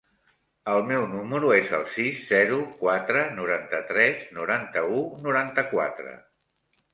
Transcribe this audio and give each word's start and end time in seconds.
El 0.75 0.79
meu 0.91 1.03
número 1.09 1.51
es 1.57 1.69
el 1.79 1.83
sis, 1.95 2.23
zero, 2.29 2.57
quatre, 2.79 3.21
noranta-tres, 3.41 4.25
noranta-u, 4.39 5.05
noranta-quatre. 5.29 6.17